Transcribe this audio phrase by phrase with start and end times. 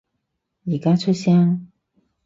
[0.65, 1.71] 而家出聲